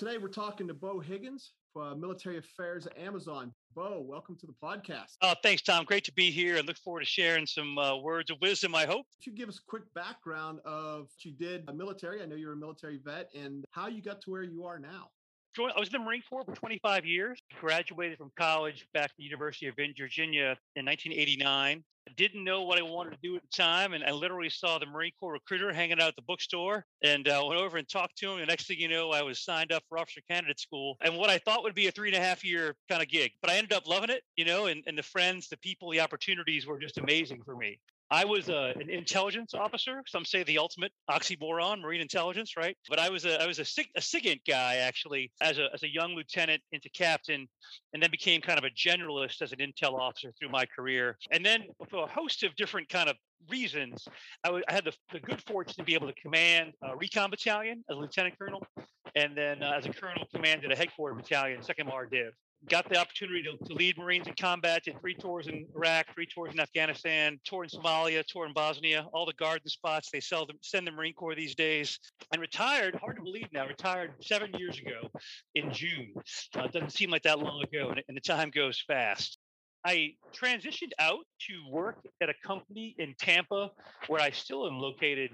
[0.00, 3.52] Today, we're talking to Beau Higgins, uh, Military Affairs at Amazon.
[3.74, 5.18] Beau, welcome to the podcast.
[5.20, 5.84] Oh, thanks, Tom.
[5.84, 6.56] Great to be here.
[6.56, 9.04] and look forward to sharing some uh, words of wisdom, I hope.
[9.22, 12.22] Could you give us a quick background of what you did a military?
[12.22, 15.10] I know you're a military vet and how you got to where you are now.
[15.58, 17.42] I was in the Marine Corps for 25 years.
[17.60, 21.82] Graduated from college back at the University of Virginia in 1989.
[22.16, 24.86] Didn't know what I wanted to do at the time, and I literally saw the
[24.86, 28.32] Marine Corps recruiter hanging out at the bookstore, and uh, went over and talked to
[28.32, 28.40] him.
[28.40, 31.30] The next thing you know, I was signed up for officer candidate school, and what
[31.30, 33.56] I thought would be a three and a half year kind of gig, but I
[33.56, 34.22] ended up loving it.
[34.36, 37.78] You know, and, and the friends, the people, the opportunities were just amazing for me.
[38.12, 40.02] I was a, an intelligence officer.
[40.06, 42.76] Some say the ultimate oxymoron, marine intelligence, right?
[42.88, 45.84] But I was a I was a, SIG, a SIGINT guy actually, as a as
[45.84, 47.46] a young lieutenant into captain,
[47.92, 51.16] and then became kind of a generalist as an intel officer through my career.
[51.30, 53.16] And then for a host of different kind of
[53.48, 54.08] reasons,
[54.44, 57.30] I, w- I had the, the good fortune to be able to command a recon
[57.30, 58.66] battalion as a lieutenant colonel,
[59.14, 62.32] and then uh, as a colonel commanded a headquarters battalion, second MARDIV
[62.68, 66.26] got the opportunity to, to, lead Marines in combat, did three tours in Iraq, three
[66.26, 70.46] tours in Afghanistan, tour in Somalia, tour in Bosnia, all the garden spots they sell
[70.46, 71.98] them, send the Marine Corps these days,
[72.32, 75.08] and retired, hard to believe now, retired seven years ago
[75.54, 76.12] in June.
[76.56, 79.38] Uh, it doesn't seem like that long ago, and, and the time goes fast.
[79.84, 83.70] I transitioned out to work at a company in Tampa
[84.08, 85.30] where I still am located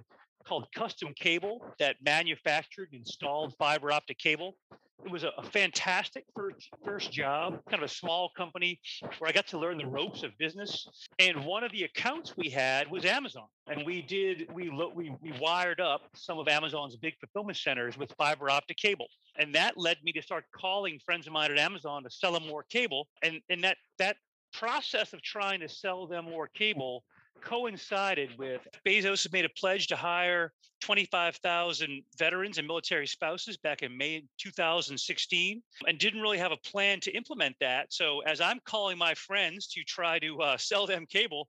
[0.47, 4.57] called Custom Cable that manufactured and installed fiber optic cable.
[5.05, 8.81] It was a, a, fantastic first first job, kind of a small company
[9.19, 10.89] where I got to learn the ropes of business.
[11.19, 15.33] And one of the accounts we had was Amazon, and we did we we we
[15.41, 19.07] wired up some of Amazon's big fulfillment centers with fiber optic cable,
[19.39, 22.47] and that led me to start calling friends of mine at Amazon to sell them
[22.47, 23.07] more cable.
[23.23, 24.17] And and that that
[24.53, 27.05] process of trying to sell them more cable
[27.41, 30.53] coincided with Bezos has made a pledge to hire
[30.83, 37.01] 25,000 veterans and military spouses back in May 2016 and didn't really have a plan
[37.01, 37.93] to implement that.
[37.93, 41.49] So, as I'm calling my friends to try to uh, sell them cable,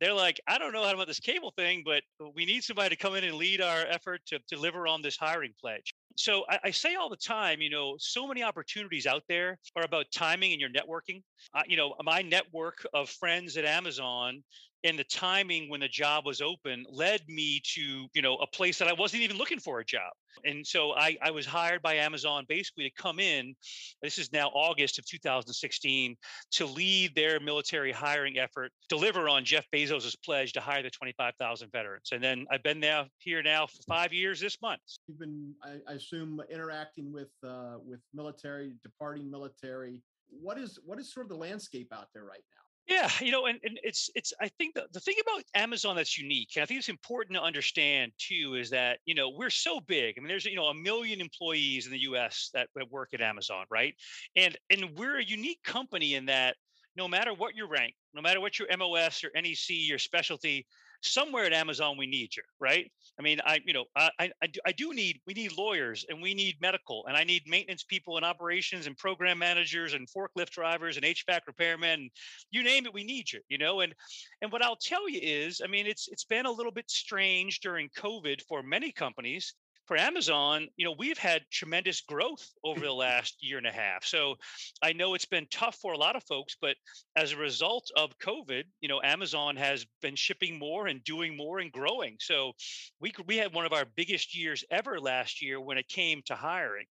[0.00, 2.02] they're like, I don't know how about this cable thing, but
[2.34, 5.52] we need somebody to come in and lead our effort to deliver on this hiring
[5.60, 5.94] pledge.
[6.16, 9.84] So I, I, say all the time, you know, so many opportunities out there are
[9.84, 11.22] about timing and your networking.
[11.54, 14.42] Uh, you know, my network of friends at Amazon
[14.86, 18.78] and the timing when the job was open led me to you know a place
[18.78, 20.12] that i wasn't even looking for a job.
[20.44, 23.54] And so i, I was hired by amazon basically to come in
[24.02, 26.16] this is now august of 2016
[26.52, 31.72] to lead their military hiring effort deliver on jeff bezos's pledge to hire the 25000
[31.72, 32.10] veterans.
[32.12, 34.80] And then i've been there here now for five years this month.
[35.08, 40.02] You've been i, I assume interacting with uh, with military departing military.
[40.28, 43.46] What is what is sort of the landscape out there right now yeah, you know,
[43.46, 46.66] and, and it's it's I think the, the thing about Amazon that's unique, and I
[46.66, 50.14] think it's important to understand too, is that you know we're so big.
[50.16, 52.50] I mean, there's you know a million employees in the U.S.
[52.54, 53.94] that, that work at Amazon, right?
[54.36, 56.56] And and we're a unique company in that
[56.96, 60.66] no matter what your rank, no matter what your MOS, your NEC, your specialty,
[61.02, 62.90] somewhere at Amazon we need you, right?
[63.18, 66.20] I mean, I you know I, I do, I do need we need lawyers and
[66.20, 70.50] we need medical and I need maintenance people and operations and program managers and forklift
[70.50, 72.08] drivers and HVAC repairmen.
[72.50, 73.40] You name it, we need you.
[73.48, 73.94] You know, and
[74.42, 77.60] and what I'll tell you is, I mean, it's it's been a little bit strange
[77.60, 79.54] during COVID for many companies
[79.86, 84.04] for Amazon, you know, we've had tremendous growth over the last year and a half.
[84.04, 84.36] So
[84.82, 86.76] I know it's been tough for a lot of folks, but
[87.14, 91.58] as a result of COVID, you know, Amazon has been shipping more and doing more
[91.60, 92.16] and growing.
[92.20, 92.52] So
[93.00, 96.34] we we had one of our biggest years ever last year when it came to
[96.34, 96.86] hiring.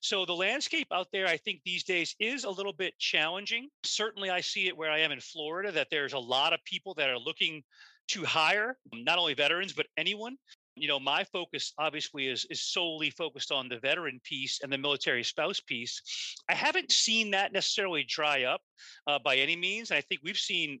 [0.00, 3.68] So the landscape out there, I think these days is a little bit challenging.
[3.84, 6.94] Certainly, I see it where I am in Florida that there's a lot of people
[6.94, 7.62] that are looking
[8.08, 10.36] to hire not only veterans but anyone
[10.76, 14.78] you know my focus obviously is is solely focused on the veteran piece and the
[14.78, 16.02] military spouse piece.
[16.48, 18.60] I haven't seen that necessarily dry up
[19.06, 20.80] uh, by any means i think we've seen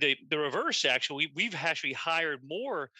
[0.00, 1.30] the, the reverse actually.
[1.34, 2.90] We've actually hired more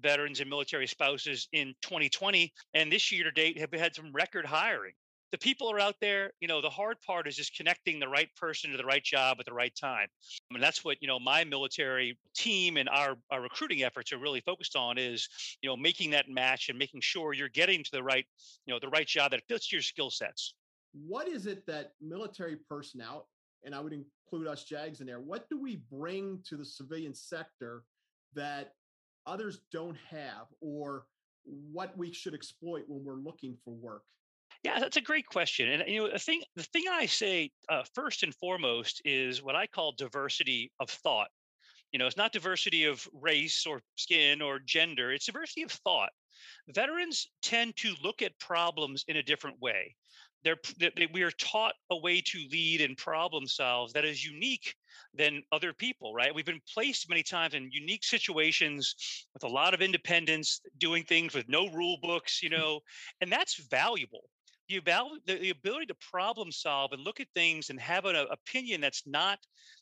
[0.00, 4.46] veterans and military spouses in 2020 and this year to date have had some record
[4.46, 4.92] hiring
[5.34, 8.28] the people are out there you know the hard part is just connecting the right
[8.36, 10.06] person to the right job at the right time
[10.50, 14.18] I mean, that's what you know my military team and our, our recruiting efforts are
[14.18, 15.28] really focused on is
[15.60, 18.24] you know making that match and making sure you're getting to the right
[18.66, 20.54] you know the right job that fits your skill sets
[20.94, 23.28] what is it that military personnel,
[23.64, 27.14] and I would include us JAGs in there, what do we bring to the civilian
[27.14, 27.82] sector
[28.34, 28.74] that
[29.26, 31.06] others don't have, or
[31.44, 34.02] what we should exploit when we're looking for work?
[34.64, 35.68] Yeah, that's a great question.
[35.68, 39.54] And you know, the thing the thing I say uh, first and foremost is what
[39.56, 41.28] I call diversity of thought.
[41.92, 46.12] You know, it's not diversity of race or skin or gender; it's diversity of thought.
[46.68, 49.96] Veterans tend to look at problems in a different way
[50.44, 54.74] they're, they, we are taught a way to lead and problem solve that is unique
[55.14, 58.94] than other people right we've been placed many times in unique situations
[59.32, 62.80] with a lot of independence doing things with no rule books you know
[63.20, 64.28] and that's valuable
[64.68, 68.80] the, the ability to problem solve and look at things and have an uh, opinion
[68.80, 69.38] that's not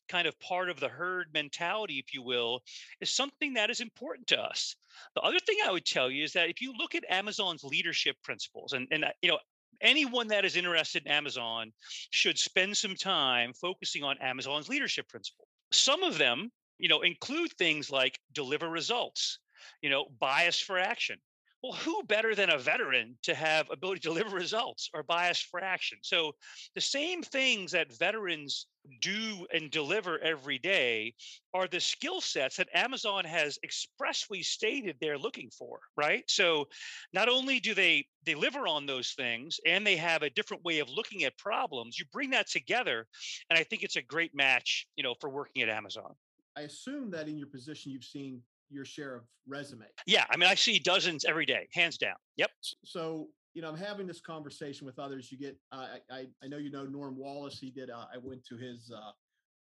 [0.09, 2.63] kind of part of the herd mentality, if you will,
[3.01, 4.77] is something that is important to us.
[5.15, 8.17] The other thing I would tell you is that if you look at Amazon's leadership
[8.23, 9.39] principles, and, and uh, you know,
[9.81, 11.73] anyone that is interested in Amazon
[12.11, 15.47] should spend some time focusing on Amazon's leadership principle.
[15.73, 19.39] Some of them, you know, include things like deliver results,
[19.81, 21.19] you know, bias for action,
[21.63, 25.63] well, who better than a veteran to have ability to deliver results or bias for
[25.63, 25.99] action?
[26.03, 26.33] So
[26.75, 28.67] the same things that veterans
[29.01, 31.15] do and deliver every day
[31.55, 36.25] are the skill sets that Amazon has expressly stated they're looking for, right?
[36.27, 36.67] So
[37.13, 40.89] not only do they deliver on those things and they have a different way of
[40.89, 43.07] looking at problems, you bring that together
[43.51, 46.15] and I think it's a great match, you know, for working at Amazon.
[46.57, 48.43] I assume that in your position you've seen
[48.73, 49.87] your share of resume.
[50.07, 52.17] Yeah, I mean, I see dozens every day, hands down.
[52.37, 52.51] Yep.
[52.85, 55.31] So you know, I'm having this conversation with others.
[55.31, 57.59] You get, uh, I, I know you know Norm Wallace.
[57.59, 57.91] He did.
[57.91, 59.11] Uh, I went to his uh,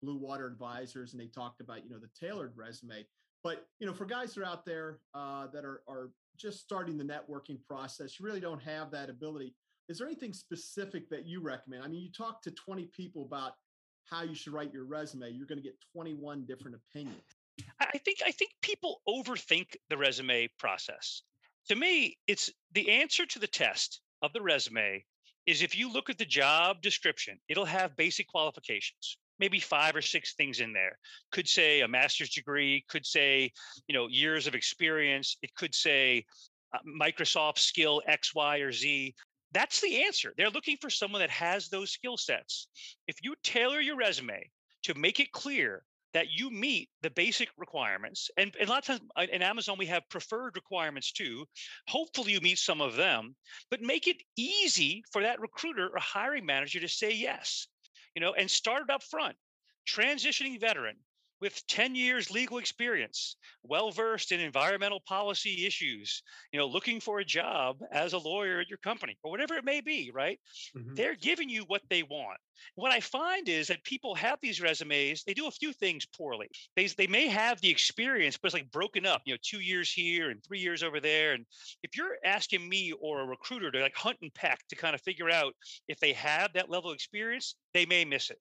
[0.02, 3.06] Blue Water Advisors, and they talked about you know the tailored resume.
[3.42, 6.98] But you know, for guys that are out there uh, that are are just starting
[6.98, 9.54] the networking process, you really don't have that ability.
[9.88, 11.82] Is there anything specific that you recommend?
[11.82, 13.52] I mean, you talk to 20 people about
[14.04, 15.30] how you should write your resume.
[15.30, 17.22] You're going to get 21 different opinions.
[17.80, 21.22] I think I think people overthink the resume process.
[21.68, 25.04] To me, it's the answer to the test of the resume
[25.46, 30.02] is if you look at the job description, it'll have basic qualifications, maybe five or
[30.02, 30.98] six things in there.
[31.32, 33.52] Could say a master's degree, could say,
[33.86, 36.24] you know, years of experience, it could say
[36.74, 39.14] uh, Microsoft skill X, Y, or Z.
[39.52, 40.34] That's the answer.
[40.36, 42.68] They're looking for someone that has those skill sets.
[43.06, 44.50] If you tailor your resume
[44.82, 45.82] to make it clear
[46.14, 48.30] that you meet the basic requirements.
[48.36, 51.44] And, and a lot of times uh, in Amazon, we have preferred requirements too.
[51.88, 53.34] Hopefully, you meet some of them,
[53.70, 57.68] but make it easy for that recruiter or hiring manager to say yes,
[58.14, 59.36] you know, and start up front.
[59.88, 60.96] Transitioning veteran,
[61.40, 67.20] with 10 years legal experience, well versed in environmental policy issues, you know, looking for
[67.20, 70.38] a job as a lawyer at your company or whatever it may be, right?
[70.76, 70.94] Mm-hmm.
[70.94, 72.38] They're giving you what they want.
[72.74, 76.48] What I find is that people have these resumes, they do a few things poorly.
[76.76, 79.92] They, they may have the experience, but it's like broken up, you know, two years
[79.92, 81.34] here and three years over there.
[81.34, 81.46] And
[81.82, 85.00] if you're asking me or a recruiter to like hunt and peck to kind of
[85.02, 85.54] figure out
[85.86, 88.38] if they have that level of experience, they may miss it.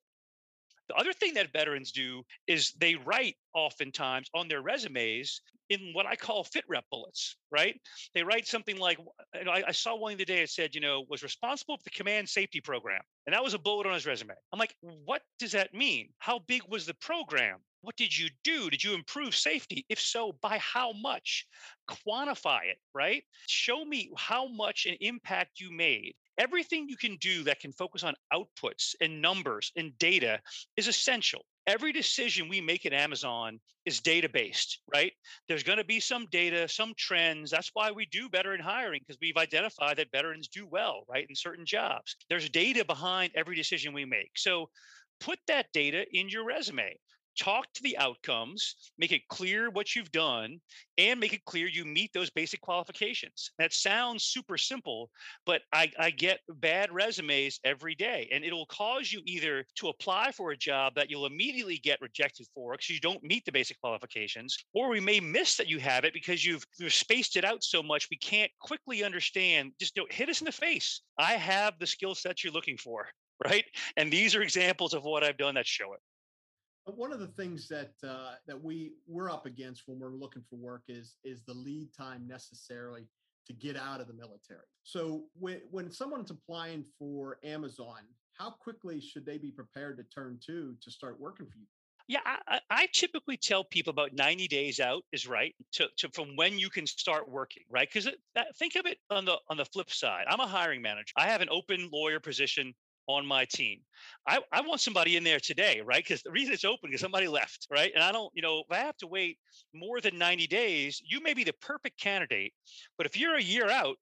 [0.90, 6.06] The other thing that veterans do is they write oftentimes on their resumes in what
[6.06, 7.80] I call fit rep bullets, right?
[8.14, 8.98] They write something like,
[9.36, 11.90] I, I saw one the other day it said, you know, was responsible for the
[11.90, 13.02] command safety program.
[13.26, 14.34] And that was a bullet on his resume.
[14.54, 16.10] I'm like, what does that mean?
[16.20, 17.58] How big was the program?
[17.82, 18.70] What did you do?
[18.70, 19.86] Did you improve safety?
[19.90, 21.46] If so, by how much?
[21.90, 23.24] Quantify it, right?
[23.48, 28.04] Show me how much an impact you made everything you can do that can focus
[28.04, 30.40] on outputs and numbers and data
[30.76, 31.46] is essential.
[31.66, 35.12] Every decision we make at Amazon is data based, right?
[35.48, 37.52] There's going to be some data, some trends.
[37.52, 41.26] That's why we do better in hiring because we've identified that veterans do well, right,
[41.28, 42.16] in certain jobs.
[42.30, 44.32] There's data behind every decision we make.
[44.38, 44.70] So
[45.20, 46.98] put that data in your resume
[47.38, 50.60] talk to the outcomes, make it clear what you've done,
[50.98, 53.52] and make it clear you meet those basic qualifications.
[53.60, 55.10] That sounds super simple,
[55.46, 60.32] but I, I, get bad resumes every day, and it'll cause you either to apply
[60.32, 63.80] for a job that you'll immediately get rejected for because you don't meet the basic
[63.80, 67.64] qualifications, or we may miss that you have it because you've, you've spaced it out
[67.64, 69.72] so much we can't quickly understand.
[69.80, 71.02] Just don't hit us in the face.
[71.20, 73.08] I have the skill set you're looking for
[73.46, 73.66] right?
[73.96, 76.00] And these are examples of what I've done that show it.
[76.96, 80.56] One of the things that uh, that we we're up against when we're looking for
[80.56, 83.08] work is is the lead time necessarily
[83.46, 84.68] to get out of the military.
[84.84, 88.00] So when when someone's applying for Amazon,
[88.38, 91.66] how quickly should they be prepared to turn to to start working for you?
[92.10, 96.38] Yeah, I, I, typically tell people about 90 days out is right to, to from
[96.38, 97.86] when you can start working, right?
[97.92, 98.10] Because
[98.58, 100.24] think of it on the on the flip side.
[100.30, 101.12] I'm a hiring manager.
[101.18, 102.74] I have an open lawyer position
[103.08, 103.80] on my team.
[104.28, 106.04] I, I want somebody in there today, right?
[106.04, 107.04] Because the reason it's open is mm.
[107.04, 107.92] somebody left, right?
[107.94, 109.38] And I don't, you know, if I have to wait
[109.74, 112.54] more than 90 days, you may be the perfect candidate.
[112.98, 113.96] But if you're a year out,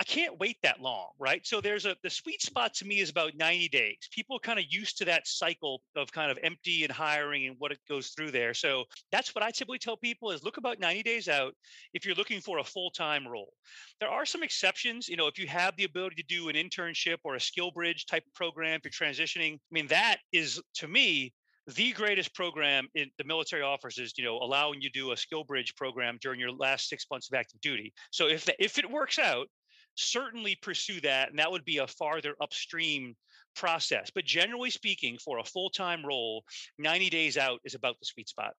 [0.00, 1.46] I can't wait that long, right?
[1.46, 4.08] So there's a the sweet spot to me is about 90 days.
[4.12, 7.70] People kind of used to that cycle of kind of empty and hiring and what
[7.70, 8.54] it goes through there.
[8.54, 11.54] So that's what I typically tell people is look about 90 days out
[11.92, 13.52] if you're looking for a full-time role.
[14.00, 17.18] There are some exceptions, you know, if you have the ability to do an internship
[17.22, 21.32] or a SkillBridge type program, if you're transitioning, I mean that is to me
[21.66, 25.14] the greatest program in the military offers is you know allowing you to do a
[25.14, 28.90] SkillBridge program during your last six months of active duty so if the, if it
[28.90, 29.48] works out
[29.96, 33.14] certainly pursue that and that would be a farther upstream
[33.54, 36.44] process but generally speaking for a full-time role
[36.78, 38.52] 90 days out is about the sweet spot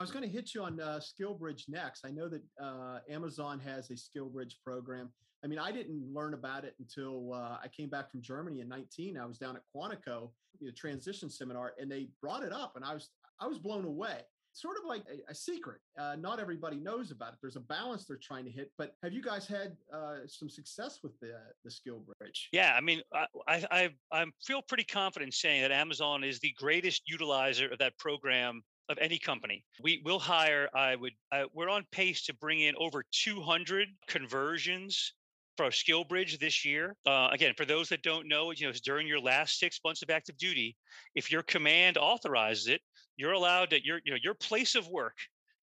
[0.00, 2.04] I was going to hit you on uh, SkillBridge next.
[2.04, 5.08] I know that uh, Amazon has a SkillBridge program.
[5.44, 8.68] I mean, I didn't learn about it until uh, I came back from Germany in
[8.68, 9.16] 19.
[9.16, 12.94] I was down at Quantico, the transition seminar, and they brought it up, and I
[12.94, 14.22] was I was blown away
[14.54, 15.80] sort of like a, a secret.
[15.98, 17.38] Uh, not everybody knows about it.
[17.42, 18.70] There's a balance they're trying to hit.
[18.78, 21.34] But have you guys had uh, some success with the
[21.64, 22.48] the skill bridge?
[22.52, 23.26] Yeah, I mean, I
[23.70, 28.62] I I feel pretty confident saying that Amazon is the greatest utilizer of that program
[28.88, 29.64] of any company.
[29.82, 30.68] We will hire.
[30.74, 31.12] I would.
[31.32, 35.14] Uh, we're on pace to bring in over 200 conversions
[35.56, 36.96] for SkillBridge this year.
[37.06, 40.02] Uh, again, for those that don't know, you know, it's during your last six months
[40.02, 40.76] of active duty.
[41.14, 42.80] If your command authorizes it,
[43.16, 45.16] you're allowed to your you know your place of work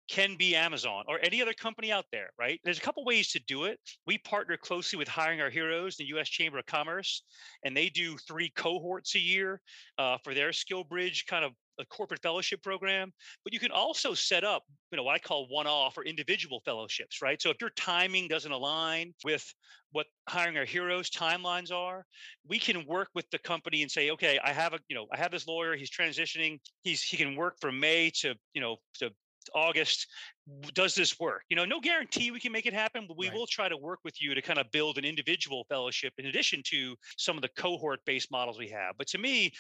[0.09, 2.61] can be Amazon or any other company out there, right?
[2.65, 3.79] There's a couple ways to do it.
[4.07, 6.29] We partner closely with Hiring Our Heroes, the U.S.
[6.29, 7.23] Chamber of Commerce,
[7.65, 9.61] and they do three cohorts a year
[9.99, 13.13] uh, for their skill bridge kind of a corporate fellowship program,
[13.45, 17.23] but you can also set up, you know, what I call one-off or individual fellowships,
[17.23, 17.41] right?
[17.41, 19.45] So if your timing doesn't align with
[19.93, 22.05] what hiring our heroes timelines are,
[22.49, 25.19] we can work with the company and say, okay, I have a, you know, I
[25.19, 29.11] have this lawyer, he's transitioning, he's he can work from May to, you know, to
[29.55, 30.07] August.
[30.75, 31.43] Does this work?
[31.49, 33.37] You know, no guarantee we can make it happen, but we right.
[33.37, 36.63] will try to work with you to kind of build an individual fellowship in addition
[36.67, 38.95] to some of the cohort based models we have.
[38.99, 39.53] But to me,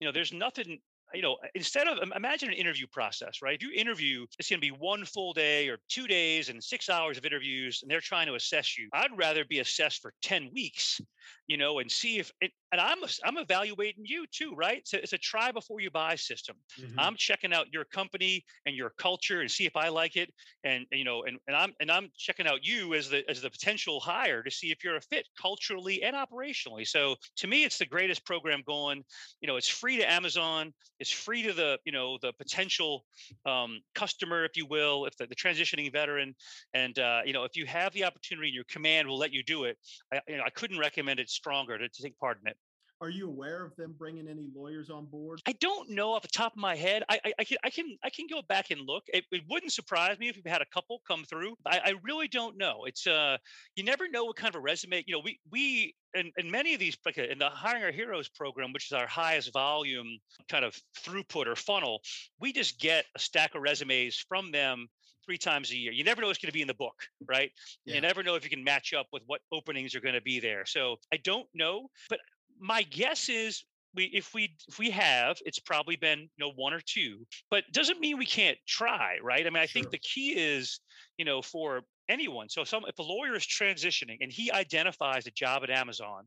[0.00, 0.78] you know, there's nothing
[1.14, 3.54] you know, instead of imagine an interview process, right?
[3.54, 6.88] If you interview, it's going to be one full day or two days and six
[6.88, 8.88] hours of interviews, and they're trying to assess you.
[8.92, 11.00] I'd rather be assessed for 10 weeks,
[11.46, 14.86] you know, and see if it, and I'm, I'm evaluating you too, right?
[14.86, 16.56] So it's a try before you buy system.
[16.80, 16.98] Mm-hmm.
[16.98, 20.32] I'm checking out your company and your culture and see if I like it.
[20.64, 23.50] And, you know, and, and I'm, and I'm checking out you as the, as the
[23.50, 26.86] potential hire to see if you're a fit culturally and operationally.
[26.86, 29.04] So to me, it's the greatest program going,
[29.40, 33.04] you know, it's free to Amazon it's free to the you know the potential
[33.46, 36.34] um, customer, if you will, if the, the transitioning veteran,
[36.74, 39.42] and uh, you know if you have the opportunity, and your command will let you
[39.42, 39.78] do it.
[40.12, 42.56] I, you know, I couldn't recommend it stronger to, to take part in it.
[43.00, 45.40] Are you aware of them bringing any lawyers on board?
[45.46, 47.02] I don't know off the top of my head.
[47.08, 49.04] I, I, I can I can I can go back and look.
[49.08, 51.54] It, it wouldn't surprise me if we had a couple come through.
[51.66, 52.84] I, I really don't know.
[52.84, 53.38] It's uh
[53.74, 55.02] you never know what kind of a resume.
[55.06, 57.92] You know, we we and, and many of these like uh, in the hiring our
[57.92, 62.00] heroes program which is our highest volume kind of throughput or funnel
[62.40, 64.88] we just get a stack of resumes from them
[65.24, 66.94] three times a year you never know what's going to be in the book
[67.28, 67.50] right
[67.84, 67.94] yeah.
[67.94, 70.40] you never know if you can match up with what openings are going to be
[70.40, 72.18] there so i don't know but
[72.60, 73.64] my guess is
[73.94, 77.64] we if we if we have it's probably been you know one or two but
[77.72, 79.82] doesn't mean we can't try right i mean i sure.
[79.82, 80.80] think the key is
[81.16, 85.30] you know for anyone so some if a lawyer is transitioning and he identifies a
[85.32, 86.24] job at amazon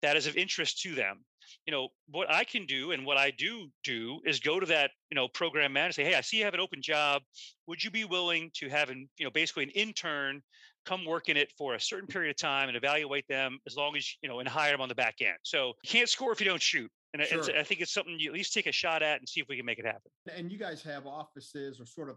[0.00, 1.18] that is of interest to them
[1.66, 4.90] you know what i can do and what i do do is go to that
[5.10, 7.22] you know program manager say hey i see you have an open job
[7.66, 10.40] would you be willing to have an you know basically an intern
[10.84, 13.96] come work in it for a certain period of time and evaluate them as long
[13.96, 15.36] as you know and hire them on the back end.
[15.42, 16.90] So you can't score if you don't shoot.
[17.14, 17.44] And sure.
[17.58, 19.56] I think it's something you at least take a shot at and see if we
[19.56, 20.10] can make it happen.
[20.34, 22.16] And you guys have offices or sort of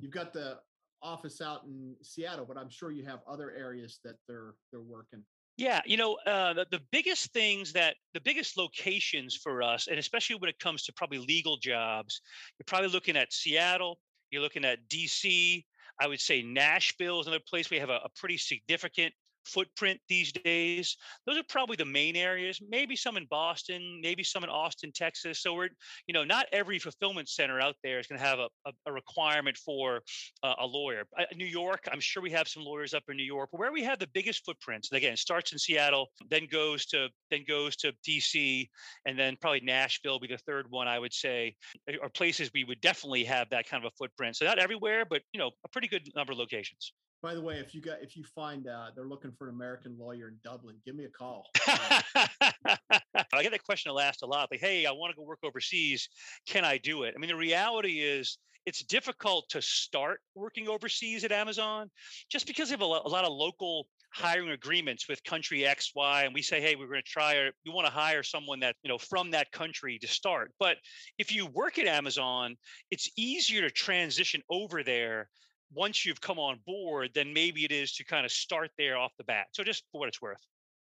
[0.00, 0.58] you've got the
[1.02, 5.24] office out in Seattle, but I'm sure you have other areas that they're they're working.
[5.58, 9.98] Yeah, you know, uh, the, the biggest things that the biggest locations for us, and
[9.98, 12.20] especially when it comes to probably legal jobs,
[12.58, 13.98] you're probably looking at Seattle,
[14.30, 15.62] you're looking at DC,
[16.00, 20.32] I would say Nashville is another place we have a, a pretty significant footprint these
[20.32, 20.96] days.
[21.26, 22.60] Those are probably the main areas.
[22.68, 25.40] Maybe some in Boston, maybe some in Austin, Texas.
[25.40, 25.68] So we're,
[26.06, 28.92] you know, not every fulfillment center out there is going to have a, a, a,
[28.92, 30.02] requirement for
[30.42, 31.04] uh, a lawyer.
[31.18, 33.50] Uh, New York, I'm sure we have some lawyers up in New York.
[33.52, 37.08] But where we have the biggest footprints, and again, starts in Seattle, then goes to
[37.30, 38.68] then goes to DC,
[39.06, 41.54] and then probably Nashville be the third one I would say,
[42.02, 44.36] are places we would definitely have that kind of a footprint.
[44.36, 46.92] So not everywhere, but you know, a pretty good number of locations.
[47.22, 49.96] By the way, if you got if you find uh, they're looking for an American
[49.96, 51.46] lawyer in Dublin, give me a call.
[51.66, 54.48] I get that question asked a lot.
[54.50, 56.08] Like, hey, I want to go work overseas.
[56.48, 57.14] Can I do it?
[57.16, 61.90] I mean, the reality is it's difficult to start working overseas at Amazon
[62.30, 65.92] just because they have a lot, a lot of local hiring agreements with country X,
[65.94, 68.60] Y, and we say, hey, we're going to try or we want to hire someone
[68.60, 70.52] that, you know, from that country to start.
[70.58, 70.76] But
[71.18, 72.56] if you work at Amazon,
[72.90, 75.28] it's easier to transition over there
[75.74, 79.12] once you've come on board than maybe it is to kind of start there off
[79.18, 79.46] the bat.
[79.52, 80.44] So just for what it's worth.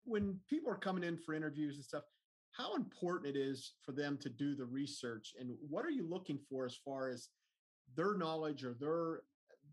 [0.05, 2.03] When people are coming in for interviews and stuff,
[2.53, 6.39] how important it is for them to do the research and what are you looking
[6.49, 7.29] for as far as
[7.97, 9.23] their knowledge or their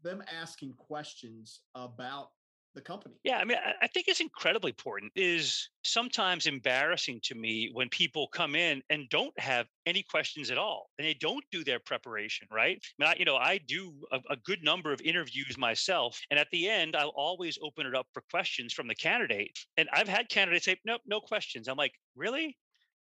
[0.03, 2.29] them asking questions about
[2.73, 3.15] the company.
[3.23, 5.11] Yeah, I mean, I think it's incredibly important.
[5.15, 10.51] It is sometimes embarrassing to me when people come in and don't have any questions
[10.51, 12.47] at all, and they don't do their preparation.
[12.51, 12.81] Right?
[12.99, 16.39] I mean, I, you know, I do a, a good number of interviews myself, and
[16.39, 19.57] at the end, I'll always open it up for questions from the candidate.
[19.77, 22.57] And I've had candidates say, "Nope, no questions." I'm like, "Really?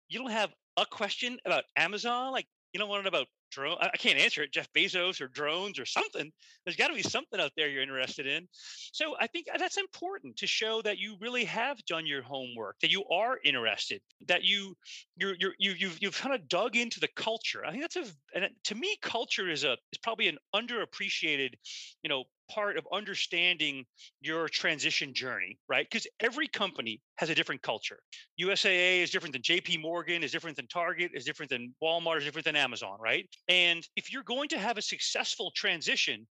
[0.08, 2.32] You don't have a question about Amazon?
[2.32, 3.76] Like, you don't want to know about drone.
[3.80, 4.52] I can't answer it.
[4.52, 6.30] Jeff Bezos or drones or something.
[6.64, 8.48] There's got to be something out there you're interested in.
[8.92, 12.76] So I think uh, that's important to show that you really have done your homework,
[12.80, 14.74] that you are interested, that you
[15.16, 17.64] you're, you're you you've you've kind of dug into the culture.
[17.64, 18.04] I think that's a
[18.34, 21.54] and to me, culture is a is probably an underappreciated,
[22.02, 23.84] you know, part of understanding
[24.20, 25.86] your transition journey, right?
[25.88, 28.00] Because every company has a different culture.
[28.40, 32.24] USAA is different than JP Morgan, is different than Target, is different than Walmart, is
[32.24, 33.28] different than Amazon, right?
[33.48, 36.26] And if you're going to have a successful transition,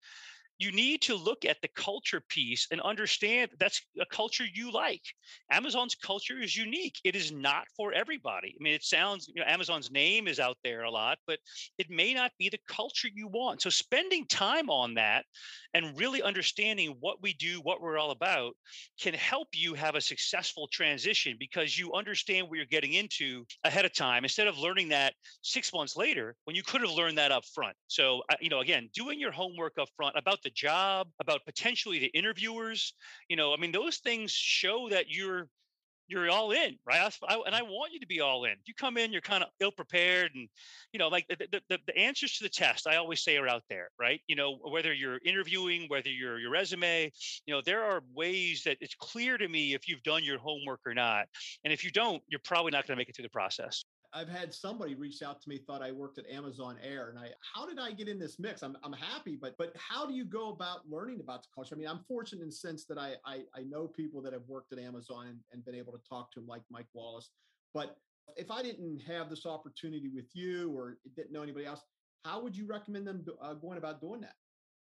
[0.58, 5.02] you need to look at the culture piece and understand that's a culture you like.
[5.50, 6.96] Amazon's culture is unique.
[7.04, 8.56] It is not for everybody.
[8.58, 11.38] I mean, it sounds, you know, Amazon's name is out there a lot, but
[11.78, 13.62] it may not be the culture you want.
[13.62, 15.24] So spending time on that
[15.74, 18.54] and really understanding what we do, what we're all about
[19.00, 23.84] can help you have a successful transition because you understand what you're getting into ahead
[23.84, 27.30] of time instead of learning that six months later when you could have learned that
[27.30, 27.76] up front.
[27.86, 31.44] So, uh, you know, again, doing your homework up front about the the job, about
[31.44, 32.94] potentially the interviewers.
[33.28, 35.48] You know, I mean, those things show that you're
[36.10, 37.14] you're all in, right?
[37.28, 38.54] I, and I want you to be all in.
[38.64, 40.48] You come in, you're kind of ill prepared, and
[40.90, 43.62] you know, like the, the, the answers to the test, I always say are out
[43.68, 44.20] there, right?
[44.26, 47.12] You know, whether you're interviewing, whether you're your resume,
[47.44, 50.80] you know, there are ways that it's clear to me if you've done your homework
[50.86, 51.26] or not,
[51.64, 53.84] and if you don't, you're probably not going to make it through the process.
[54.14, 57.28] I've had somebody reach out to me, thought I worked at Amazon Air, and I,
[57.54, 58.62] how did I get in this mix?
[58.62, 61.74] I'm, I'm happy, but but how do you go about learning about the culture?
[61.74, 64.46] I mean, I'm fortunate in the sense that I I, I know people that have
[64.46, 67.30] worked at Amazon and, and been able to talk to them, like Mike Wallace.
[67.74, 67.96] But
[68.36, 71.82] if I didn't have this opportunity with you or didn't know anybody else,
[72.24, 74.34] how would you recommend them uh, going about doing that?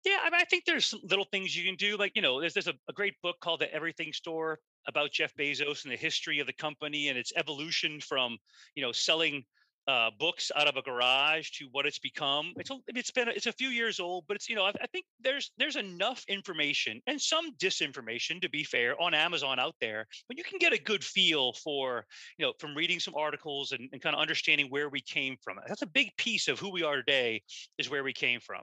[0.05, 1.97] Yeah, I, mean, I think there's little things you can do.
[1.97, 5.35] Like, you know, there's there's a, a great book called The Everything Store about Jeff
[5.35, 8.37] Bezos and the history of the company and its evolution from,
[8.75, 9.45] you know, selling
[9.87, 12.53] uh, books out of a garage to what it's become.
[12.57, 14.87] It's a, it's been it's a few years old, but it's you know I, I,
[14.87, 20.07] think there's there's enough information and some disinformation to be fair on Amazon out there,
[20.29, 22.07] but you can get a good feel for
[22.39, 25.59] you know from reading some articles and, and kind of understanding where we came from.
[25.69, 27.43] That's a big piece of who we are today
[27.79, 28.63] is where we came from.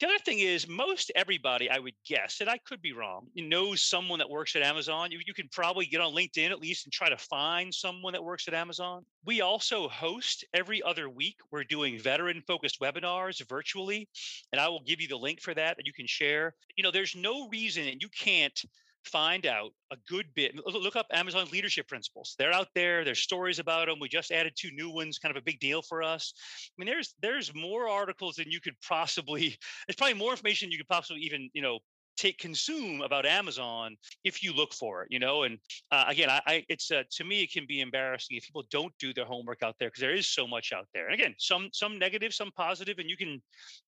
[0.00, 3.82] The other thing is, most everybody, I would guess, and I could be wrong, knows
[3.82, 5.10] someone that works at Amazon.
[5.10, 8.22] You, you can probably get on LinkedIn at least and try to find someone that
[8.22, 9.04] works at Amazon.
[9.26, 11.36] We also host every other week.
[11.50, 14.08] We're doing veteran focused webinars virtually,
[14.52, 16.54] and I will give you the link for that that you can share.
[16.76, 18.58] You know, there's no reason you can't
[19.04, 20.54] find out a good bit.
[20.66, 22.34] Look up Amazon leadership principles.
[22.38, 23.04] They're out there.
[23.04, 23.98] There's stories about them.
[24.00, 26.32] We just added two new ones, kind of a big deal for us.
[26.68, 29.56] I mean, there's there's more articles than you could possibly.
[29.86, 31.78] There's probably more information you could possibly even you know
[32.18, 35.44] take consume about Amazon if you look for it, you know.
[35.44, 35.58] And
[35.90, 38.92] uh, again, I, I it's uh, to me it can be embarrassing if people don't
[38.98, 41.06] do their homework out there because there is so much out there.
[41.06, 43.40] And again, some some negative, some positive, and you can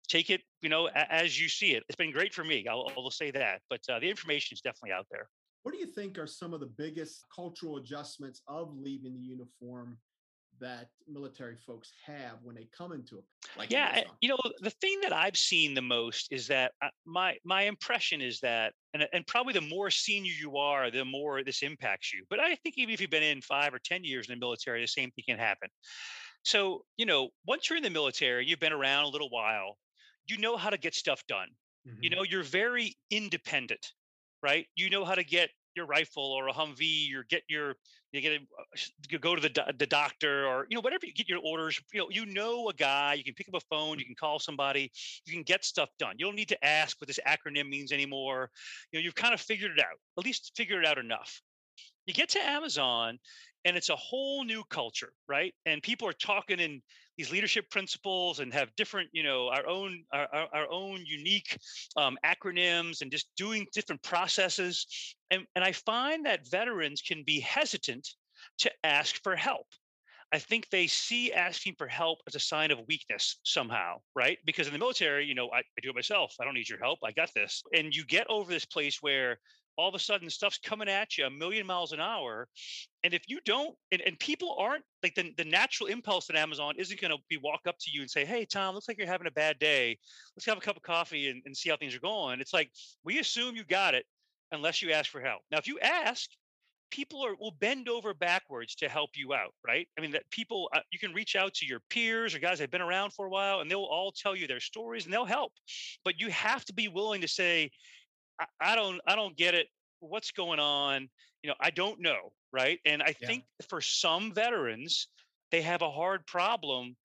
[0.07, 1.83] take it, you know, a, as you see it.
[1.89, 2.65] It's been great for me.
[2.69, 3.61] I'll, say that.
[3.69, 5.27] But uh, the information is definitely out there.
[5.63, 9.97] What do you think are some of the biggest cultural adjustments of leaving the uniform
[10.59, 13.23] that military folks have when they come into it.
[13.57, 17.37] Like yeah, you know, the thing that I've seen the most is that uh, my
[17.45, 21.63] my impression is that, and and probably the more senior you are, the more this
[21.63, 22.23] impacts you.
[22.29, 24.81] But I think even if you've been in five or ten years in the military,
[24.81, 25.69] the same thing can happen.
[26.43, 29.77] So you know, once you're in the military, you've been around a little while,
[30.27, 31.47] you know how to get stuff done.
[31.87, 32.03] Mm-hmm.
[32.03, 33.85] You know, you're very independent,
[34.43, 34.65] right?
[34.75, 37.75] You know how to get your rifle or a Humvee or get your
[38.11, 38.79] you get a, uh,
[39.09, 41.99] you go to the the doctor or you know whatever you get your orders you
[41.99, 44.09] know you know a guy you can pick up a phone you mm-hmm.
[44.09, 44.91] can call somebody
[45.25, 46.15] you can get stuff done.
[46.17, 48.49] You don't need to ask what this acronym means anymore.
[48.91, 51.41] You know you've kind of figured it out at least figured it out enough.
[52.05, 53.19] You get to Amazon
[53.65, 55.53] and it's a whole new culture, right?
[55.65, 56.81] And people are talking in
[57.19, 61.57] these leadership principles and have different, you know, our own our, our own unique
[61.97, 64.87] um, acronyms and just doing different processes.
[65.29, 68.07] And, and I find that veterans can be hesitant
[68.59, 69.67] to ask for help.
[70.31, 74.37] I think they see asking for help as a sign of weakness somehow, right?
[74.45, 76.35] Because in the military, you know, I, I do it myself.
[76.39, 76.99] I don't need your help.
[77.03, 77.61] I got this.
[77.75, 79.39] And you get over this place where
[79.79, 82.47] all of a sudden stuff's coming at you a million miles an hour
[83.03, 86.73] and if you don't and, and people aren't like the, the natural impulse at amazon
[86.77, 89.07] isn't going to be walk up to you and say hey tom looks like you're
[89.07, 89.97] having a bad day.
[90.35, 92.39] Let's have a cup of coffee and, and see how things are going.
[92.39, 92.71] It's like
[93.03, 94.05] we assume you got it
[94.51, 95.41] unless you ask for help.
[95.51, 96.29] Now if you ask
[96.91, 99.87] people are will bend over backwards to help you out right?
[99.97, 102.63] I mean that people uh, you can reach out to your peers or guys that
[102.63, 105.25] have been around for a while and they'll all tell you their stories and they'll
[105.25, 105.53] help
[106.03, 107.69] but you have to be willing to say
[108.39, 109.67] I, I don't I don't get it.
[109.99, 111.09] What's going on?
[111.43, 112.79] You know, I don't know, right?
[112.85, 113.27] And I yeah.
[113.27, 115.07] think for some veterans,
[115.51, 116.95] they have a hard problem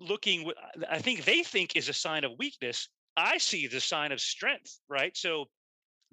[0.00, 0.50] looking
[0.90, 2.88] I think they think is a sign of weakness.
[3.16, 5.16] I see the sign of strength, right?
[5.16, 5.46] So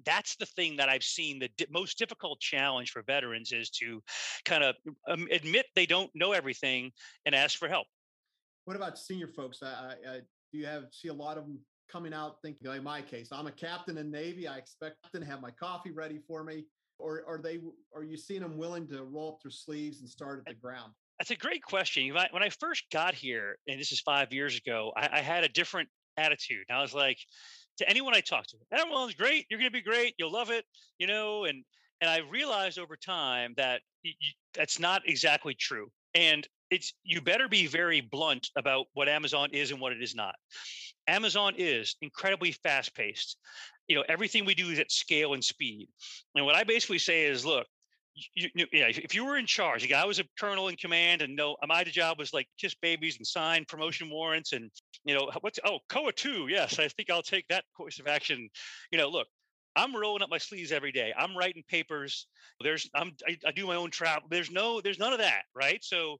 [0.04, 4.02] that's the thing that I've seen the di- most difficult challenge for veterans is to
[4.44, 4.76] kind of
[5.08, 6.92] um, admit they don't know everything
[7.26, 7.86] and ask for help.
[8.64, 9.62] What about senior folks?
[9.62, 10.20] I, I, I,
[10.52, 11.58] do you have see a lot of them
[11.90, 14.46] coming out thinking, like my case, I'm a captain in Navy.
[14.48, 16.64] I expect them to have my coffee ready for me.
[16.98, 17.58] Or are they?
[17.94, 20.92] Are you seeing them willing to roll up their sleeves and start at the ground?
[21.18, 22.14] That's a great question.
[22.30, 25.48] When I first got here, and this is five years ago, I, I had a
[25.48, 26.64] different attitude.
[26.70, 27.18] I was like,
[27.78, 29.46] to anyone I talked to, everyone's great.
[29.48, 30.14] You're going to be great.
[30.18, 30.64] You'll love it.
[30.98, 31.64] You know, and
[32.00, 34.12] and I realized over time that you,
[34.54, 35.88] that's not exactly true.
[36.14, 40.14] And it's you better be very blunt about what Amazon is and what it is
[40.14, 40.34] not.
[41.10, 43.36] Amazon is incredibly fast paced.
[43.88, 45.88] You know, everything we do is at scale and speed.
[46.36, 47.66] And what I basically say is, look,
[48.34, 51.22] you, you, yeah, if you were in charge, like I was a colonel in command,
[51.22, 54.70] and no, my job was like kiss babies and sign promotion warrants, and
[55.04, 58.48] you know what's oh COA two, yes, I think I'll take that course of action.
[58.90, 59.26] You know, look,
[59.76, 61.12] I'm rolling up my sleeves every day.
[61.16, 62.26] I'm writing papers.
[62.60, 64.28] There's I'm I, I do my own travel.
[64.30, 65.82] There's no there's none of that, right?
[65.82, 66.18] So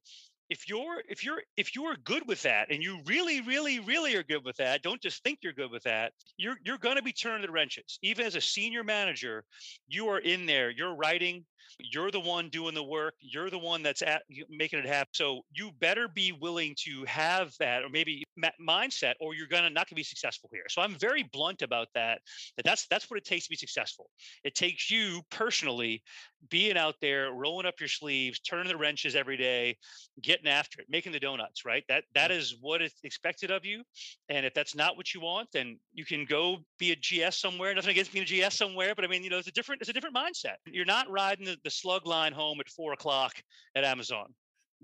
[0.51, 4.25] if you're if you're if you're good with that and you really really really are
[4.25, 7.13] good with that don't just think you're good with that you're you're going to be
[7.13, 7.99] turning the wrenches.
[8.03, 9.45] Even as a senior manager
[9.89, 11.45] you are in there you're writing
[11.79, 15.41] you're the one doing the work you're the one that's at making it happen so
[15.53, 18.25] you better be willing to have that or maybe
[18.61, 22.21] mindset or you're gonna not gonna be successful here so i'm very blunt about that
[22.57, 24.11] that that's that's what it takes to be successful.
[24.45, 26.03] It takes you personally
[26.49, 29.77] being out there rolling up your sleeves turning the wrenches every day
[30.23, 31.85] getting after it making the donuts right?
[31.89, 33.83] That that is what is expected of you
[34.29, 37.75] and if that's not what you want then you can go be a gs somewhere
[37.75, 39.91] nothing against being a gs somewhere but i mean you know it's a different it's
[39.91, 40.57] a different mindset.
[40.67, 43.33] You're not riding the, the slug line home at four o'clock
[43.77, 44.35] at Amazon.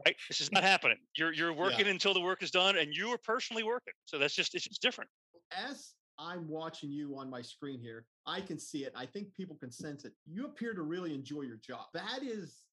[0.04, 0.16] Right?
[0.28, 0.98] This is not happening.
[1.16, 1.92] You're you're working yeah.
[1.92, 3.94] until the work is done, and you are personally working.
[4.04, 5.08] So that's just it's just different.
[5.56, 8.92] As I'm watching you on my screen here, I can see it.
[8.94, 10.12] I think people can sense it.
[10.26, 11.86] You appear to really enjoy your job.
[11.94, 12.66] That is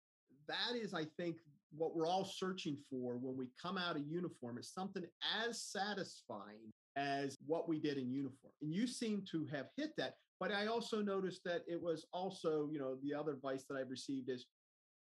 [0.48, 1.38] that is, I think,
[1.76, 5.04] what we're all searching for when we come out of uniform is something
[5.48, 8.54] as satisfying as what we did in uniform.
[8.62, 10.16] And you seem to have hit that.
[10.44, 13.90] But I also noticed that it was also, you know, the other advice that I've
[13.90, 14.46] received is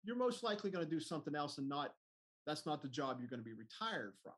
[0.02, 1.92] you're most likely going to do something else and not
[2.44, 4.32] that's not the job you're going to be retired from.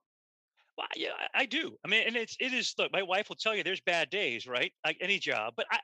[0.77, 1.75] Well, yeah, I do.
[1.87, 2.75] I mean, and it's it is.
[2.77, 4.75] Look, my wife will tell you there's bad days, right?
[4.85, 5.79] Like any job, but I,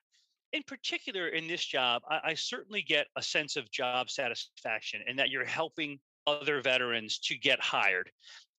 [0.53, 5.19] in particular, in this job, I, I certainly get a sense of job satisfaction and
[5.19, 8.11] that you're helping other veterans to get hired.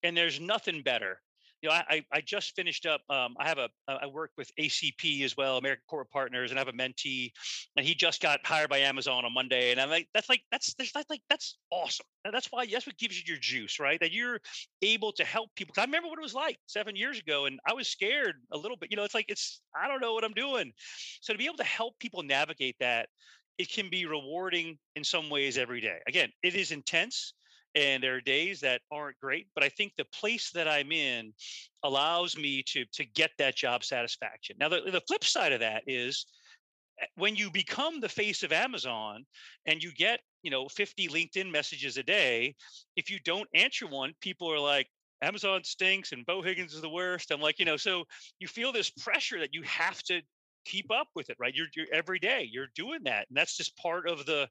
[0.02, 1.20] And there's nothing better
[1.62, 3.00] you know, I, I just finished up.
[3.10, 6.60] Um, I have a I work with ACP as well, American Corporate Partners, and I
[6.60, 7.32] have a mentee,
[7.76, 10.74] and he just got hired by Amazon on Monday, and I'm like, that's like that's
[10.74, 12.06] that's like that's awesome.
[12.24, 13.98] And that's why that's what gives you your juice, right?
[14.00, 14.40] That you're
[14.82, 15.74] able to help people.
[15.78, 18.76] I remember what it was like seven years ago, and I was scared a little
[18.76, 18.90] bit.
[18.90, 20.72] You know, it's like it's I don't know what I'm doing.
[21.20, 23.08] So to be able to help people navigate that,
[23.58, 25.98] it can be rewarding in some ways every day.
[26.06, 27.34] Again, it is intense
[27.74, 31.32] and there are days that aren't great but i think the place that i'm in
[31.84, 34.56] allows me to to get that job satisfaction.
[34.58, 36.26] Now the, the flip side of that is
[37.00, 39.24] eh, when you become the face of amazon
[39.66, 42.54] and you get you know 50 linkedin messages a day
[42.96, 44.88] if you don't answer one people are like
[45.22, 47.30] amazon stinks and Beau higgins is the worst.
[47.30, 48.04] I'm like you know so
[48.38, 50.20] you feel this pressure that you have to
[50.64, 51.54] keep up with it right?
[51.54, 54.48] You're, you're every day you're doing that and that's just part of the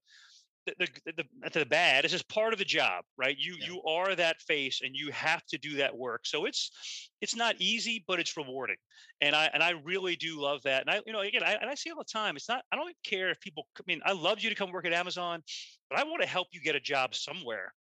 [0.78, 2.04] the, the, the, the bad.
[2.04, 3.36] This is part of the job, right?
[3.38, 3.68] You Yeah.
[3.68, 6.26] you are that face, and you have to do that work.
[6.26, 8.78] So it's it's not easy, but it's rewarding,
[9.22, 10.82] and I and I really do love that.
[10.82, 12.36] And I you know again, I, and I see all the time.
[12.36, 12.64] It's not.
[12.72, 13.68] I don't care if people.
[13.78, 15.44] I mean, I love you to come work at Amazon,
[15.90, 17.74] but I want to help you get a job somewhere.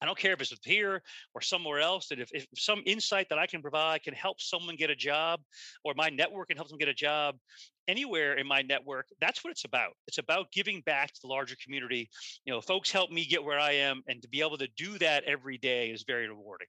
[0.00, 1.02] I don't care if it's here
[1.34, 2.08] or somewhere else.
[2.08, 5.40] That if, if some insight that I can provide can help someone get a job,
[5.84, 7.36] or my network can help them get a job
[7.88, 9.92] anywhere in my network, that's what it's about.
[10.06, 12.08] It's about giving back to the larger community.
[12.44, 14.98] You know, folks help me get where I am, and to be able to do
[14.98, 16.68] that every day is very rewarding.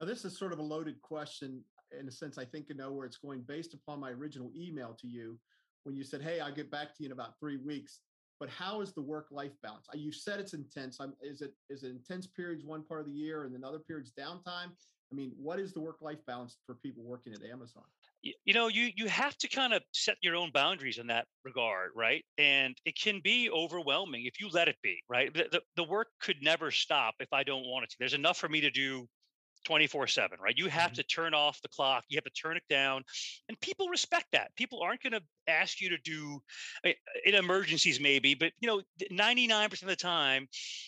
[0.00, 1.62] Now, this is sort of a loaded question
[1.98, 2.38] in a sense.
[2.38, 5.38] I think I know where it's going based upon my original email to you
[5.84, 8.00] when you said, "Hey, I'll get back to you in about three weeks."
[8.40, 9.86] But how is the work-life balance?
[9.88, 11.00] Uh, You said it's intense.
[11.00, 13.78] I'm, is it is it intense periods one part of the year and then other
[13.78, 14.72] periods downtime?
[15.12, 17.84] I mean, what is the work-life balance for people working at Amazon?
[18.44, 21.90] you know you you have to kind of set your own boundaries in that regard
[21.94, 25.84] right and it can be overwhelming if you let it be right the, the, the
[25.84, 28.70] work could never stop if i don't want it to there's enough for me to
[28.70, 29.06] do
[29.64, 30.94] 24 7 right you have Mhm.
[30.94, 33.02] to turn off the clock you have to turn it down
[33.48, 36.40] and people respect that people aren't going to ask you to do
[37.24, 40.46] in emergencies maybe but you know 99% of the time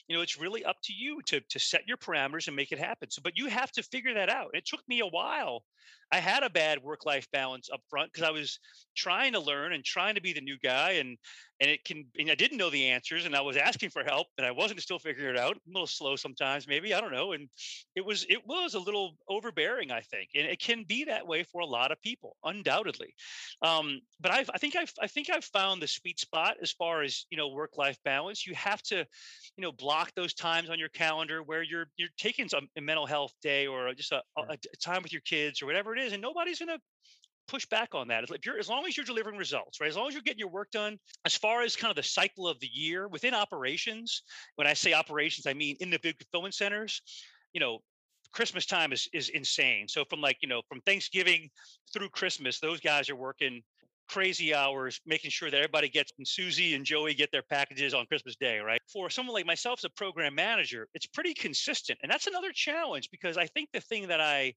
[0.09, 2.79] you know it's really up to you to to set your parameters and make it
[2.79, 5.63] happen so but you have to figure that out it took me a while
[6.13, 8.61] I had a bad work life balance up front because I was
[8.97, 11.19] trying to learn and trying to be the new guy and
[11.61, 14.29] and it can and I didn't know the answers and I was asking for help
[14.39, 15.57] and I wasn't still figuring it out.
[15.57, 17.33] A little slow sometimes, maybe I don't know.
[17.33, 17.49] And
[17.97, 21.43] it was it was a little overbearing, I think, and it can be that way
[21.43, 23.13] for a lot of people, undoubtedly.
[23.63, 27.03] Um, but I've, I think I've I think I've found the sweet spot as far
[27.03, 28.47] as you know work life balance.
[28.47, 32.49] You have to you know block those times on your calendar where you're you're taking
[32.49, 35.67] some a mental health day or just a, a, a time with your kids or
[35.67, 36.81] whatever it is and nobody's going to
[37.49, 38.25] push back on that.
[38.25, 40.51] If you're as long as you're delivering results right as long as you're getting your
[40.51, 44.23] work done as far as kind of the cycle of the year within operations
[44.57, 47.03] when i say operations i mean in the big fulfillment centers
[47.53, 47.79] you know
[48.33, 49.89] christmas time is is insane.
[49.89, 51.49] So from like you know from thanksgiving
[51.93, 53.63] through christmas those guys are working
[54.09, 58.07] crazy hours making sure that everybody gets and Susie and Joey get their packages on
[58.07, 58.81] Christmas Day, right?
[58.93, 61.99] For someone like myself as a program manager, it's pretty consistent.
[62.03, 64.55] And that's another challenge because I think the thing that I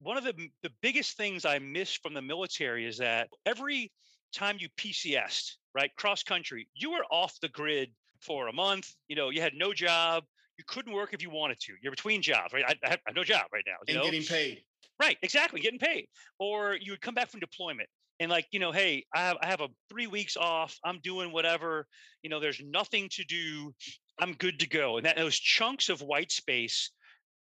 [0.00, 3.92] one of the the biggest things I miss from the military is that every
[4.32, 8.92] time you PCS, right, cross country, you were off the grid for a month.
[9.08, 10.24] You know, you had no job.
[10.58, 11.74] You couldn't work if you wanted to.
[11.82, 12.64] You're between jobs, right?
[12.66, 13.76] I, I have no job right now.
[13.86, 14.10] You And know?
[14.10, 14.62] getting paid.
[15.00, 16.06] Right, exactly, getting paid.
[16.38, 17.88] Or you would come back from deployment
[18.20, 20.78] and like, you know, hey, I have I have a 3 weeks off.
[20.84, 21.86] I'm doing whatever.
[22.22, 23.74] You know, there's nothing to do.
[24.20, 24.96] I'm good to go.
[24.98, 26.90] And that those chunks of white space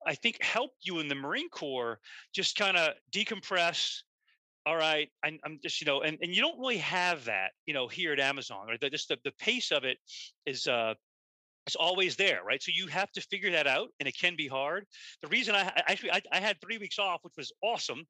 [0.07, 2.01] I think helped you in the Marine Corps
[2.35, 4.03] just kind of decompress.
[4.67, 7.75] All right, I, I'm just, you know, and, and you don't really have that, you
[7.75, 9.99] know, here at Amazon, or the, just the, the pace of it
[10.47, 10.95] is uh
[11.67, 12.63] it's always there, right?
[12.63, 14.87] So you have to figure that out, and it can be hard.
[15.23, 18.05] The reason I I- actually I, I had three weeks off, which was awesome.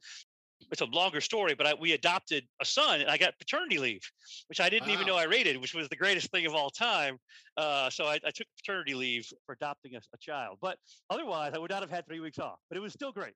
[0.71, 4.03] It's a longer story, but I, we adopted a son, and I got paternity leave,
[4.49, 7.19] which I didn't even know I rated, which was the greatest thing of all time.
[7.57, 10.79] Uh, so I, I took paternity leave for adopting a, a child, but
[11.11, 12.59] otherwise I would not have had three weeks off.
[12.69, 13.35] But it was still great.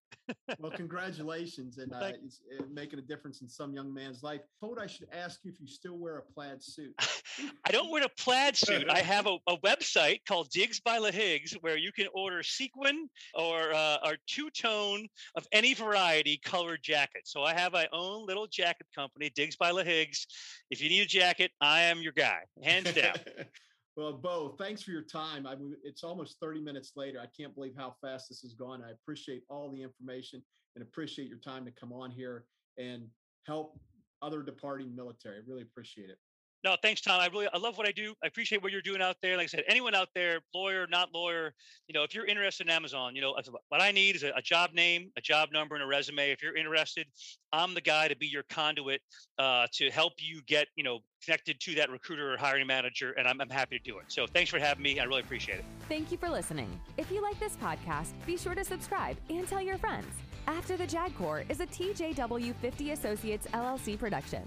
[0.58, 4.40] Well, congratulations, and uh, it's uh, making a difference in some young man's life.
[4.60, 6.94] Told I should ask you if you still wear a plaid suit.
[7.66, 8.88] I don't wear a plaid suit.
[8.88, 13.08] I have a, a website called Digs by La Higgs where you can order sequin
[13.34, 15.06] or uh, or two tone
[15.36, 17.11] of any variety colored jacket.
[17.24, 20.26] So I have my own little jacket company, Digs by La Higgs.
[20.70, 23.14] If you need a jacket, I am your guy, hands down.
[23.96, 25.46] well, Beau, thanks for your time.
[25.46, 27.20] I mean, it's almost 30 minutes later.
[27.20, 28.82] I can't believe how fast this has gone.
[28.82, 30.42] I appreciate all the information
[30.74, 32.44] and appreciate your time to come on here
[32.78, 33.06] and
[33.46, 33.78] help
[34.22, 35.36] other departing military.
[35.36, 36.18] I really appreciate it.
[36.64, 37.20] No, thanks, Tom.
[37.20, 38.14] I really I love what I do.
[38.22, 39.36] I appreciate what you're doing out there.
[39.36, 41.54] Like I said, anyone out there, lawyer, not lawyer,
[41.88, 43.34] you know, if you're interested in Amazon, you know,
[43.68, 46.30] what I need is a, a job name, a job number, and a resume.
[46.30, 47.06] If you're interested,
[47.52, 49.00] I'm the guy to be your conduit
[49.38, 53.26] uh, to help you get, you know, connected to that recruiter or hiring manager, and
[53.26, 54.04] I'm, I'm happy to do it.
[54.08, 55.00] So thanks for having me.
[55.00, 55.64] I really appreciate it.
[55.88, 56.80] Thank you for listening.
[56.96, 60.08] If you like this podcast, be sure to subscribe and tell your friends.
[60.46, 64.42] After the Jag Corps is a TJW 50 Associates LLC production.